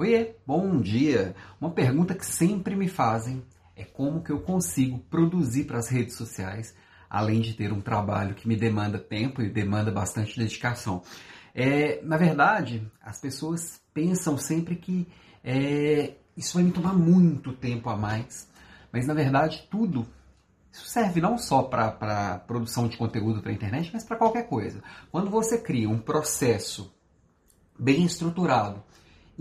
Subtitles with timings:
[0.00, 1.36] Oiê, bom dia!
[1.60, 3.44] Uma pergunta que sempre me fazem
[3.76, 6.74] é como que eu consigo produzir para as redes sociais,
[7.10, 11.02] além de ter um trabalho que me demanda tempo e demanda bastante dedicação.
[11.54, 15.06] É, na verdade, as pessoas pensam sempre que
[15.44, 18.48] é, isso vai me tomar muito tempo a mais,
[18.90, 20.08] mas na verdade tudo
[20.72, 24.82] isso serve não só para produção de conteúdo para a internet, mas para qualquer coisa.
[25.12, 26.90] Quando você cria um processo
[27.78, 28.82] bem estruturado,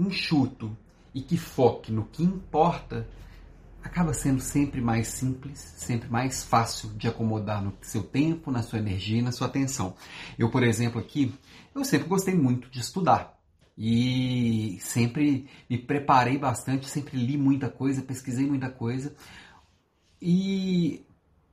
[0.02, 0.76] enxuto
[1.14, 3.08] e que foque no que importa,
[3.84, 8.80] acaba sendo sempre mais simples, sempre mais fácil de acomodar no seu tempo, na sua
[8.80, 9.96] energia e na sua atenção.
[10.38, 11.34] Eu, por exemplo, aqui,
[11.74, 13.38] eu sempre gostei muito de estudar.
[13.78, 19.16] E sempre me preparei bastante, sempre li muita coisa, pesquisei muita coisa.
[20.22, 21.06] E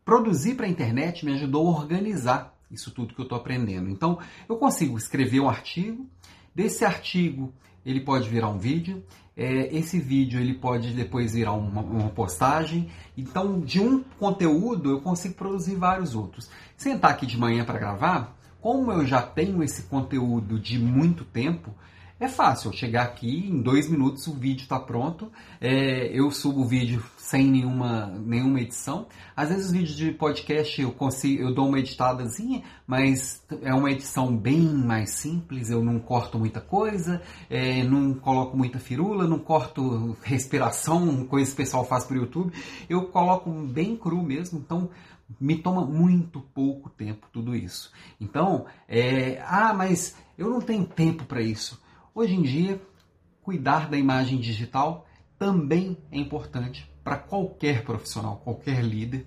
[0.04, 3.88] produzir para a internet me ajudou a organizar isso tudo que eu estou aprendendo.
[3.88, 6.10] Então, eu consigo escrever um artigo,
[6.52, 7.54] desse artigo
[7.86, 9.02] ele pode virar um vídeo,
[9.36, 12.88] é, esse vídeo ele pode depois virar uma, uma, postagem.
[13.16, 16.50] Então, de um conteúdo eu consigo produzir vários outros.
[16.76, 21.72] Sentar aqui de manhã para gravar, como eu já tenho esse conteúdo de muito tempo,
[22.18, 26.64] é fácil, chegar aqui, em dois minutos o vídeo está pronto, é, eu subo o
[26.64, 29.06] vídeo sem nenhuma, nenhuma edição.
[29.36, 33.90] Às vezes os vídeos de podcast eu consigo, eu dou uma editadazinha, mas é uma
[33.90, 39.38] edição bem mais simples, eu não corto muita coisa, é, não coloco muita firula, não
[39.38, 42.50] corto respiração, coisa que o pessoal faz para o YouTube.
[42.88, 44.88] Eu coloco bem cru mesmo, então
[45.38, 47.92] me toma muito pouco tempo tudo isso.
[48.18, 51.84] Então, é, ah, mas eu não tenho tempo para isso.
[52.16, 52.80] Hoje em dia,
[53.42, 55.06] cuidar da imagem digital
[55.38, 59.26] também é importante para qualquer profissional, qualquer líder.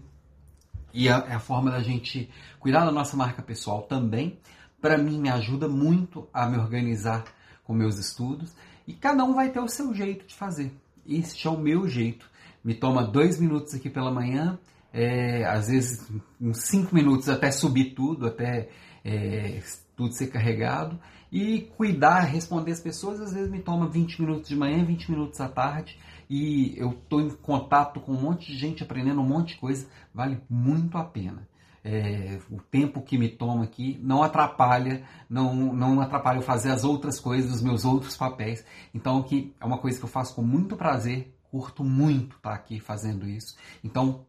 [0.92, 2.28] E é a forma da gente
[2.59, 4.40] cuidar da nossa marca pessoal também.
[4.81, 7.26] Para mim, me ajuda muito a me organizar
[7.64, 8.56] com meus estudos.
[8.88, 10.74] E cada um vai ter o seu jeito de fazer.
[11.08, 12.28] Este é o meu jeito.
[12.64, 14.58] Me toma dois minutos aqui pela manhã,
[14.92, 18.68] é, às vezes uns cinco minutos até subir tudo, até
[19.06, 19.62] é,
[20.00, 20.98] tudo ser carregado.
[21.30, 25.42] E cuidar, responder as pessoas, às vezes me toma 20 minutos de manhã, 20 minutos
[25.42, 26.00] à tarde.
[26.30, 29.88] E eu estou em contato com um monte de gente, aprendendo um monte de coisa.
[30.14, 31.46] Vale muito a pena.
[31.84, 36.84] É, o tempo que me toma aqui não atrapalha, não, não atrapalha eu fazer as
[36.84, 38.66] outras coisas, os meus outros papéis.
[38.94, 42.80] Então, que é uma coisa que eu faço com muito prazer, curto muito estar aqui
[42.80, 43.58] fazendo isso.
[43.84, 44.26] Então,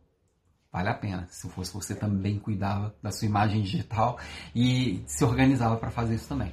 [0.73, 1.27] vale a pena.
[1.31, 4.19] Se fosse você também cuidava da sua imagem digital
[4.55, 6.53] e se organizava para fazer isso também.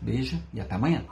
[0.00, 1.04] Beijo e até amanhã.